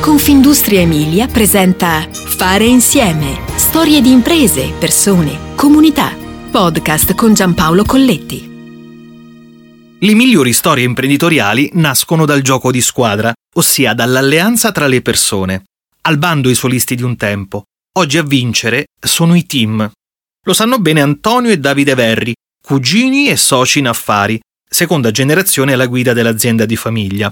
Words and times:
Confindustria 0.00 0.80
Emilia 0.80 1.26
presenta 1.26 2.08
Fare 2.10 2.64
insieme. 2.64 3.38
Storie 3.56 4.00
di 4.00 4.10
imprese, 4.10 4.72
persone, 4.78 5.54
comunità. 5.54 6.16
Podcast 6.50 7.14
con 7.14 7.34
Giampaolo 7.34 7.84
Colletti. 7.84 8.48
Le 9.98 10.14
migliori 10.14 10.54
storie 10.54 10.86
imprenditoriali 10.86 11.72
nascono 11.74 12.24
dal 12.24 12.40
gioco 12.40 12.70
di 12.70 12.80
squadra, 12.80 13.30
ossia 13.56 13.92
dall'alleanza 13.92 14.72
tra 14.72 14.86
le 14.86 15.02
persone. 15.02 15.64
Al 16.00 16.16
bando 16.16 16.48
i 16.48 16.54
solisti 16.54 16.94
di 16.94 17.02
un 17.02 17.16
tempo. 17.16 17.64
Oggi 17.98 18.16
a 18.16 18.22
vincere 18.22 18.86
sono 18.98 19.34
i 19.34 19.44
team. 19.44 19.88
Lo 20.46 20.52
sanno 20.54 20.78
bene 20.78 21.02
Antonio 21.02 21.50
e 21.50 21.58
Davide 21.58 21.94
Verri, 21.94 22.32
cugini 22.62 23.28
e 23.28 23.36
soci 23.36 23.80
in 23.80 23.88
affari, 23.88 24.40
seconda 24.66 25.10
generazione 25.10 25.74
alla 25.74 25.86
guida 25.86 26.14
dell'azienda 26.14 26.64
di 26.64 26.76
famiglia. 26.76 27.30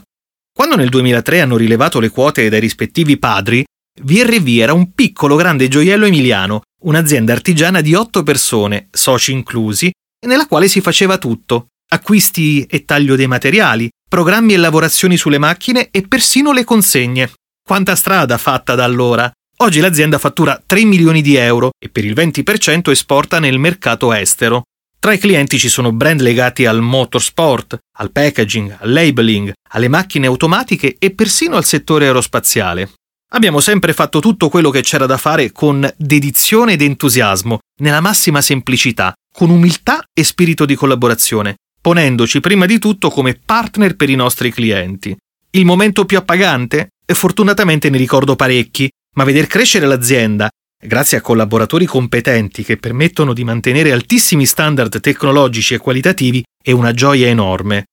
Quando 0.59 0.75
nel 0.75 0.89
2003 0.89 1.41
hanno 1.41 1.57
rilevato 1.57 2.01
le 2.01 2.09
quote 2.09 2.49
dai 2.49 2.59
rispettivi 2.59 3.17
padri, 3.17 3.65
VRV 4.03 4.49
era 4.59 4.73
un 4.73 4.93
piccolo 4.93 5.37
grande 5.37 5.69
gioiello 5.69 6.05
emiliano, 6.05 6.63
un'azienda 6.83 7.33
artigiana 7.33 7.81
di 7.81 7.95
otto 7.95 8.25
persone, 8.25 8.89
soci 8.91 9.31
inclusi, 9.31 9.89
nella 10.27 10.49
quale 10.49 10.67
si 10.67 10.81
faceva 10.81 11.17
tutto, 11.17 11.69
acquisti 11.91 12.65
e 12.65 12.85
taglio 12.85 13.15
dei 13.15 13.29
materiali, 13.29 13.89
programmi 14.09 14.55
e 14.55 14.57
lavorazioni 14.57 15.17
sulle 15.17 15.39
macchine 15.39 15.91
e 15.93 16.03
persino 16.09 16.51
le 16.51 16.65
consegne. 16.65 17.31
Quanta 17.65 17.95
strada 17.95 18.37
fatta 18.37 18.75
da 18.75 18.83
allora! 18.83 19.31
Oggi 19.59 19.79
l'azienda 19.79 20.19
fattura 20.19 20.61
3 20.67 20.85
milioni 20.85 21.23
di 21.23 21.37
euro 21.37 21.71
e 21.79 21.89
per 21.89 22.05
il 22.05 22.15
20% 22.15 22.91
esporta 22.91 23.39
nel 23.39 23.61
mercato 23.61 24.13
estero. 24.13 24.65
Tra 25.01 25.13
i 25.13 25.19
clienti 25.19 25.59
ci 25.59 25.69
sono 25.69 25.93
brand 25.93 26.21
legati 26.21 26.67
al 26.67 26.81
motorsport, 26.81 27.79
al 27.99 28.11
packaging, 28.11 28.79
al 28.81 28.91
labeling, 28.91 29.53
alle 29.71 29.87
macchine 29.87 30.27
automatiche 30.27 30.97
e 30.99 31.13
persino 31.13 31.57
al 31.57 31.65
settore 31.65 32.07
aerospaziale. 32.07 32.91
Abbiamo 33.33 33.61
sempre 33.61 33.93
fatto 33.93 34.19
tutto 34.19 34.49
quello 34.49 34.71
che 34.71 34.81
c'era 34.81 35.07
da 35.07 35.17
fare 35.17 35.53
con 35.53 35.89
dedizione 35.97 36.73
ed 36.73 36.83
entusiasmo, 36.83 37.61
nella 37.81 38.01
massima 38.01 38.41
semplicità, 38.41 39.13
con 39.33 39.51
umiltà 39.51 40.03
e 40.13 40.25
spirito 40.25 40.65
di 40.65 40.75
collaborazione, 40.75 41.57
ponendoci 41.81 42.41
prima 42.41 42.67
di 42.67 42.81
tutto 42.81 43.09
come 43.09 43.39
partner 43.43 43.95
per 43.95 44.11
i 44.11 44.17
nostri 44.17 44.51
clienti. 44.51 45.17
Il 45.51 45.65
momento 45.65 46.07
più 46.07 46.19
appagante? 46.19 46.89
Fortunatamente 47.07 47.89
ne 47.89 47.99
ricordo 47.99 48.35
parecchi, 48.35 48.91
ma 49.15 49.23
veder 49.25 49.47
crescere 49.47 49.87
l'azienda 49.87 50.49
grazie 50.81 51.19
a 51.19 51.21
collaboratori 51.21 51.87
competenti 51.87 52.63
che 52.63 52.77
permettono 52.77 53.33
di 53.33 53.45
mantenere 53.45 53.93
altissimi 53.93 54.47
standard 54.47 55.01
tecnologici 55.01 55.75
e 55.75 55.79
qualitativi, 55.79 56.43
è 56.63 56.71
una 56.71 56.93
gioia 56.93 57.27
enorme. 57.27 57.87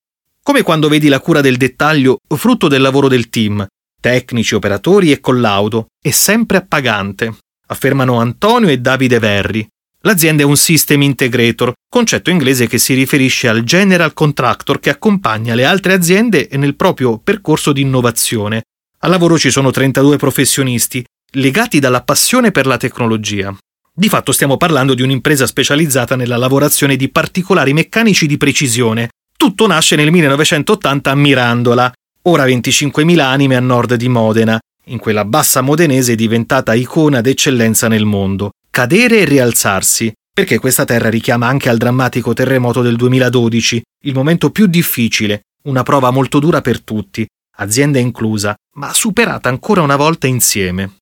Come 0.44 0.62
quando 0.62 0.88
vedi 0.88 1.08
la 1.08 1.20
cura 1.20 1.42
del 1.42 1.58
dettaglio 1.58 2.20
frutto 2.36 2.68
del 2.68 2.82
lavoro 2.82 3.08
del 3.08 3.30
team, 3.30 3.66
tecnici, 4.00 4.54
operatori 4.54 5.12
e 5.12 5.20
collaudo, 5.20 5.88
è 6.00 6.12
sempre 6.12 6.58
appagante, 6.58 7.36
affermano 7.68 8.20
Antonio 8.20 8.70
e 8.70 8.78
Davide 8.78 9.18
Verri. 9.18 9.68
L'azienda 10.02 10.44
è 10.44 10.46
un 10.46 10.56
system 10.56 11.02
integrator, 11.02 11.74
concetto 11.90 12.30
inglese 12.30 12.68
che 12.68 12.78
si 12.78 12.94
riferisce 12.94 13.48
al 13.48 13.64
general 13.64 14.14
contractor 14.14 14.80
che 14.80 14.92
accompagna 14.92 15.56
le 15.56 15.66
altre 15.66 15.94
aziende 15.94 16.48
nel 16.52 16.76
proprio 16.76 17.18
percorso 17.18 17.74
di 17.74 17.82
innovazione. 17.82 18.66
Al 19.00 19.10
lavoro 19.10 19.40
ci 19.40 19.50
sono 19.50 19.72
32 19.72 20.18
professionisti, 20.18 21.04
legati 21.36 21.80
dalla 21.80 22.02
passione 22.02 22.52
per 22.52 22.66
la 22.66 22.78
tecnologia. 22.78 23.56
Di 23.94 24.10
fatto 24.10 24.32
stiamo 24.32 24.58
parlando 24.58 24.94
di 24.94 25.02
un'impresa 25.02 25.46
specializzata 25.46 26.16
nella 26.16 26.38
lavorazione 26.38 26.96
di 26.96 27.10
particolari 27.10 27.74
meccanici 27.74 28.28
di 28.28 28.38
precisione. 28.38 29.10
Tutto 29.38 29.68
nasce 29.68 29.96
nel 29.96 30.12
1980 30.12 31.12
a 31.12 31.16
Mirandola, 31.16 31.94
ora 32.24 32.46
25.000 32.46 33.20
anime 33.20 33.56
a 33.56 33.60
nord 33.60 33.96
di 33.96 34.08
Modena, 34.08 34.60
in 34.86 34.98
quella 34.98 35.26
bassa 35.26 35.62
modenese 35.62 36.16
diventata 36.16 36.74
icona 36.74 37.22
d'eccellenza 37.22 37.88
nel 37.88 38.06
mondo. 38.06 38.52
Cadere 38.70 39.20
e 39.20 39.26
rialzarsi, 39.26 40.12
perché 40.34 40.58
questa 40.58 40.86
terra 40.86 41.10
richiama 41.10 41.48
anche 41.48 41.70
al 41.70 41.78
drammatico 41.78 42.34
terremoto 42.34 42.82
del 42.82 42.96
2012, 42.96 43.82
il 44.04 44.14
momento 44.14 44.52
più 44.52 44.68
difficile, 44.68 45.44
una 45.64 45.84
prova 45.84 46.12
molto 46.12 46.40
dura 46.40 46.62
per 46.62 46.82
tutti, 46.82 47.26
azienda 47.58 48.00
inclusa, 48.00 48.54
ma 48.76 48.94
superata 48.94 49.50
ancora 49.50 49.82
una 49.82 49.96
volta 49.96 50.28
insieme. 50.28 50.98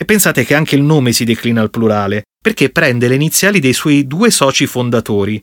E 0.00 0.06
pensate 0.06 0.46
che 0.46 0.54
anche 0.54 0.76
il 0.76 0.82
nome 0.82 1.12
si 1.12 1.24
declina 1.24 1.60
al 1.60 1.68
plurale, 1.68 2.22
perché 2.42 2.70
prende 2.70 3.06
le 3.06 3.16
iniziali 3.16 3.60
dei 3.60 3.74
suoi 3.74 4.06
due 4.06 4.30
soci 4.30 4.64
fondatori. 4.64 5.38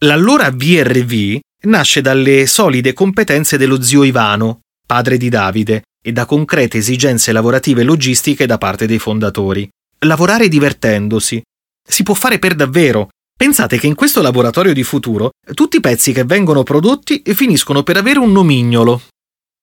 L'allora 0.00 0.50
VRV 0.50 1.38
nasce 1.62 2.02
dalle 2.02 2.46
solide 2.46 2.92
competenze 2.92 3.56
dello 3.56 3.80
zio 3.80 4.04
Ivano, 4.04 4.60
padre 4.86 5.16
di 5.16 5.30
Davide, 5.30 5.84
e 6.04 6.12
da 6.12 6.26
concrete 6.26 6.76
esigenze 6.76 7.32
lavorative 7.32 7.80
e 7.80 7.84
logistiche 7.84 8.44
da 8.44 8.58
parte 8.58 8.84
dei 8.84 8.98
fondatori. 8.98 9.66
Lavorare 10.00 10.48
divertendosi. 10.48 11.42
Si 11.82 12.02
può 12.02 12.12
fare 12.12 12.38
per 12.38 12.54
davvero. 12.54 13.08
Pensate 13.34 13.78
che 13.78 13.86
in 13.86 13.94
questo 13.94 14.20
laboratorio 14.20 14.74
di 14.74 14.82
futuro 14.82 15.30
tutti 15.54 15.78
i 15.78 15.80
pezzi 15.80 16.12
che 16.12 16.24
vengono 16.24 16.62
prodotti 16.62 17.22
finiscono 17.34 17.82
per 17.82 17.96
avere 17.96 18.18
un 18.18 18.32
nomignolo. 18.32 19.00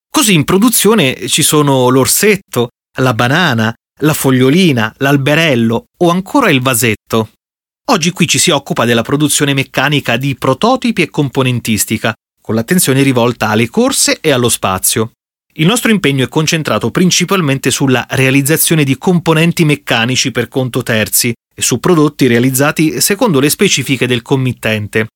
Così 0.09 0.33
in 0.33 0.45
produzione 0.45 1.27
ci 1.27 1.43
sono 1.43 1.89
l'orsetto, 1.89 2.69
la 2.97 3.13
banana, 3.13 3.71
la 4.01 4.13
fogliolina, 4.13 4.95
l'alberello 4.97 5.85
o 5.97 6.09
ancora 6.09 6.49
il 6.49 6.61
vasetto. 6.61 7.31
Oggi 7.85 8.11
qui 8.11 8.27
ci 8.27 8.39
si 8.39 8.49
occupa 8.51 8.85
della 8.85 9.01
produzione 9.01 9.53
meccanica 9.53 10.17
di 10.17 10.35
prototipi 10.35 11.01
e 11.01 11.09
componentistica, 11.09 12.13
con 12.41 12.55
l'attenzione 12.55 13.03
rivolta 13.03 13.49
alle 13.49 13.69
corse 13.69 14.19
e 14.21 14.31
allo 14.31 14.49
spazio. 14.49 15.11
Il 15.53 15.67
nostro 15.67 15.91
impegno 15.91 16.23
è 16.23 16.29
concentrato 16.29 16.91
principalmente 16.91 17.71
sulla 17.71 18.05
realizzazione 18.11 18.83
di 18.83 18.97
componenti 18.97 19.65
meccanici 19.65 20.31
per 20.31 20.47
conto 20.47 20.81
terzi 20.81 21.33
e 21.53 21.61
su 21.61 21.79
prodotti 21.79 22.27
realizzati 22.27 23.01
secondo 23.01 23.39
le 23.39 23.49
specifiche 23.49 24.07
del 24.07 24.21
committente. 24.21 25.07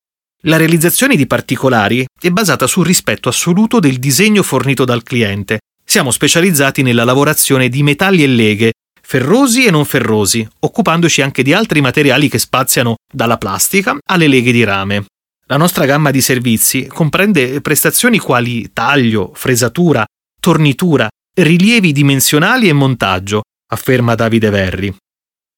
La 0.41 0.57
realizzazione 0.57 1.15
di 1.15 1.25
particolari 1.25 2.05
è 2.21 2.29
basata 2.29 2.67
sul 2.67 2.85
rispetto 2.85 3.29
assoluto 3.29 3.79
del 3.79 3.97
disegno 3.97 4.43
fornito 4.43 4.83
dal 4.83 5.01
cliente 5.01 5.59
siamo 5.87 6.09
specializzati 6.09 6.81
nella 6.81 7.03
lavorazione 7.03 7.69
di 7.69 7.83
metalli 7.83 8.23
e 8.23 8.27
leghe, 8.27 8.73
ferrosi 9.07 9.65
e 9.65 9.71
non 9.71 9.85
ferrosi, 9.85 10.47
occupandoci 10.61 11.21
anche 11.21 11.43
di 11.43 11.53
altri 11.53 11.79
materiali 11.79 12.27
che 12.27 12.39
spaziano 12.39 12.95
dalla 13.11 13.37
plastica 13.37 13.95
alle 14.09 14.27
leghe 14.27 14.51
di 14.51 14.63
rame. 14.63 15.05
La 15.45 15.57
nostra 15.57 15.85
gamma 15.85 16.09
di 16.09 16.21
servizi 16.21 16.87
comprende 16.87 17.61
prestazioni 17.61 18.17
quali 18.17 18.73
taglio, 18.73 19.31
fresatura, 19.35 20.03
tornitura, 20.39 21.07
rilievi 21.35 21.91
dimensionali 21.91 22.67
e 22.67 22.73
montaggio, 22.73 23.43
afferma 23.71 24.15
Davide 24.15 24.49
Verri. 24.49 24.95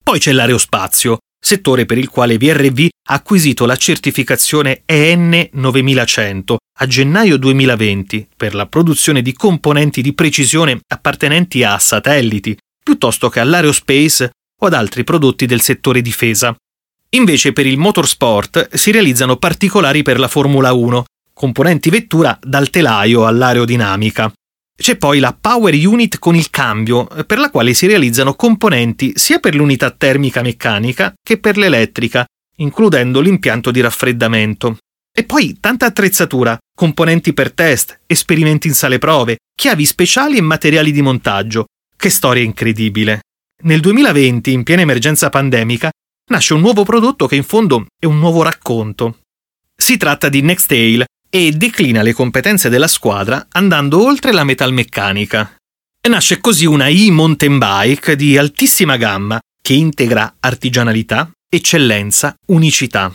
Poi 0.04 0.20
c'è 0.20 0.34
l'aerospazio, 0.34 1.20
settore 1.40 1.86
per 1.86 1.98
il 1.98 2.10
quale 2.10 2.38
VRV 2.38 2.88
ha 3.10 3.14
acquisito 3.14 3.66
la 3.66 3.78
certificazione 3.78 4.82
EN 4.86 5.50
9100 5.54 6.58
a 6.80 6.86
gennaio 6.86 7.38
2020 7.38 8.28
per 8.36 8.54
la 8.54 8.68
produzione 8.68 9.22
di 9.22 9.32
componenti 9.32 10.02
di 10.02 10.14
precisione 10.14 10.80
appartenenti 10.86 11.64
a 11.64 11.78
satelliti, 11.80 12.58
piuttosto 12.88 13.28
che 13.28 13.42
all'aerospace 13.42 14.32
o 14.62 14.66
ad 14.66 14.74
altri 14.74 15.04
prodotti 15.04 15.46
del 15.46 15.60
settore 15.60 16.02
difesa. 16.02 16.56
Invece 17.10 17.52
per 17.52 17.66
il 17.66 17.78
motorsport 17.78 18.74
si 18.76 18.92
realizzano 18.92 19.36
particolari 19.36 20.04
per 20.04 20.18
la 20.18 20.30
Formula 20.30 20.72
1, 20.72 21.04
componenti 21.34 21.90
vettura 21.90 22.40
dal 22.42 22.70
telaio 22.70 23.26
all'aerodinamica. 23.26 24.32
C'è 24.74 24.96
poi 24.96 25.20
la 25.20 25.38
Power 25.38 25.74
Unit 25.74 26.18
con 26.18 26.34
il 26.34 26.50
cambio, 26.50 27.10
per 27.26 27.40
la 27.40 27.50
quale 27.50 27.74
si 27.74 27.88
realizzano 27.88 28.36
componenti 28.36 29.12
sia 29.16 29.40
per 29.40 29.54
l'unità 29.54 29.92
termica 29.92 30.42
meccanica 30.42 31.14
che 31.22 31.40
per 31.40 31.58
l'elettrica, 31.58 32.26
includendo 32.58 33.20
l'impianto 33.20 33.70
di 33.70 33.82
raffreddamento. 33.82 34.78
E 35.14 35.26
poi 35.26 35.58
tanta 35.60 35.88
attrezzatura, 35.88 36.58
componenti 36.74 37.34
per 37.34 37.52
test, 37.52 38.00
esperimenti 38.06 38.68
in 38.68 38.74
sale 38.74 38.98
prove, 38.98 39.40
chiavi 39.54 39.86
speciali 39.86 40.38
e 40.38 40.42
materiali 40.42 40.94
di 40.94 41.02
montaggio. 41.02 41.66
Che 41.98 42.10
storia 42.12 42.44
incredibile! 42.44 43.22
Nel 43.64 43.80
2020, 43.80 44.52
in 44.52 44.64
piena 44.64 44.84
emergenza 44.84 45.30
pandemica, 45.30 45.90
nasce 46.30 46.54
un 46.54 46.62
nuovo 46.62 46.84
prodotto 46.84 47.26
che 47.26 47.36
in 47.36 47.44
fondo 47.44 47.88
è 48.00 48.06
un 48.06 48.20
nuovo 48.20 48.44
racconto. 48.44 49.22
Si 49.76 49.98
tratta 49.98 50.30
di 50.30 50.42
Nextail, 50.42 51.04
e 51.30 51.52
declina 51.52 52.02
le 52.02 52.14
competenze 52.14 52.70
della 52.70 52.88
squadra 52.88 53.48
andando 53.52 54.04
oltre 54.06 54.32
la 54.32 54.44
metalmeccanica. 54.44 55.56
Nasce 56.08 56.40
così 56.40 56.66
una 56.66 56.88
e-mountain 56.88 57.58
bike 57.58 58.16
di 58.16 58.38
altissima 58.38 58.96
gamma 58.96 59.40
che 59.62 59.74
integra 59.74 60.36
artigianalità, 60.40 61.30
eccellenza, 61.50 62.34
unicità. 62.48 63.14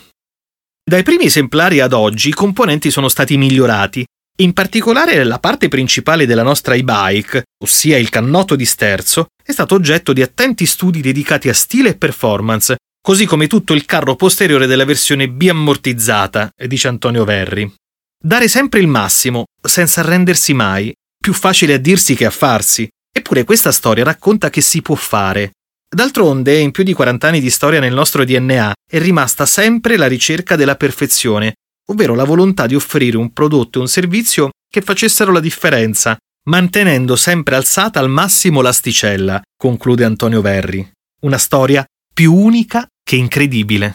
Dai 0.84 1.02
primi 1.02 1.24
esemplari 1.24 1.80
ad 1.80 1.94
oggi 1.94 2.28
i 2.28 2.34
componenti 2.34 2.90
sono 2.90 3.08
stati 3.08 3.38
migliorati, 3.38 4.04
in 4.40 4.52
particolare 4.52 5.22
la 5.24 5.38
parte 5.38 5.68
principale 5.68 6.26
della 6.26 6.42
nostra 6.42 6.74
e-bike, 6.74 7.44
ossia 7.62 7.98
il 7.98 8.08
cannotto 8.08 8.56
di 8.56 8.64
sterzo, 8.64 9.26
è 9.42 9.52
stato 9.52 9.74
oggetto 9.74 10.12
di 10.12 10.22
attenti 10.22 10.66
studi 10.66 11.00
dedicati 11.00 11.48
a 11.48 11.54
stile 11.54 11.90
e 11.90 11.96
performance, 11.96 12.76
così 13.00 13.26
come 13.26 13.46
tutto 13.46 13.74
il 13.74 13.84
carro 13.84 14.16
posteriore 14.16 14.66
della 14.66 14.84
versione 14.84 15.28
biammortizzata, 15.28 16.50
dice 16.66 16.88
Antonio 16.88 17.24
Verri. 17.24 17.72
Dare 18.18 18.48
sempre 18.48 18.80
il 18.80 18.86
massimo, 18.86 19.44
senza 19.60 20.00
arrendersi 20.00 20.54
mai, 20.54 20.94
più 21.20 21.32
facile 21.32 21.74
a 21.74 21.78
dirsi 21.78 22.14
che 22.14 22.24
a 22.24 22.30
farsi, 22.30 22.88
Eppure 23.14 23.44
questa 23.44 23.72
storia 23.72 24.04
racconta 24.04 24.48
che 24.48 24.62
si 24.62 24.80
può 24.80 24.94
fare. 24.94 25.52
D'altronde, 25.94 26.56
in 26.58 26.70
più 26.70 26.82
di 26.82 26.94
40 26.94 27.28
anni 27.28 27.40
di 27.40 27.50
storia 27.50 27.78
nel 27.78 27.92
nostro 27.92 28.24
DNA, 28.24 28.72
è 28.90 28.98
rimasta 28.98 29.44
sempre 29.44 29.98
la 29.98 30.06
ricerca 30.06 30.56
della 30.56 30.76
perfezione, 30.76 31.56
ovvero 31.92 32.14
la 32.14 32.24
volontà 32.24 32.66
di 32.66 32.74
offrire 32.74 33.16
un 33.16 33.32
prodotto 33.32 33.78
e 33.78 33.82
un 33.82 33.88
servizio 33.88 34.50
che 34.68 34.80
facessero 34.80 35.32
la 35.32 35.40
differenza, 35.40 36.16
mantenendo 36.48 37.16
sempre 37.16 37.56
alzata 37.56 38.00
al 38.00 38.08
massimo 38.08 38.60
l'asticella, 38.60 39.40
conclude 39.56 40.04
Antonio 40.04 40.40
Verri. 40.40 40.88
Una 41.20 41.38
storia 41.38 41.84
più 42.12 42.34
unica 42.34 42.86
che 43.02 43.16
incredibile. 43.16 43.94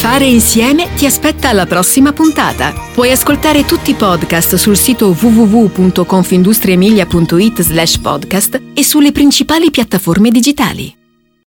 Fare 0.00 0.24
insieme 0.24 0.94
ti 0.94 1.04
aspetta 1.04 1.50
alla 1.50 1.66
prossima 1.66 2.14
puntata. 2.14 2.72
Puoi 2.94 3.10
ascoltare 3.10 3.66
tutti 3.66 3.90
i 3.90 3.94
podcast 3.94 4.54
sul 4.54 4.78
sito 4.78 5.08
www.confindustriemilia.it 5.08 7.60
slash 7.60 7.98
podcast 7.98 8.58
e 8.72 8.82
sulle 8.82 9.12
principali 9.12 9.70
piattaforme 9.70 10.30
digitali. 10.30 10.99